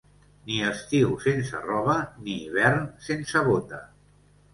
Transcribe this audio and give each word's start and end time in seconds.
Ni 0.45 0.53
estiu 0.69 1.11
sense 1.25 1.59
roba, 1.65 1.97
ni 2.23 2.37
hivern 2.45 2.81
sense 3.09 3.45
bota. 3.49 3.83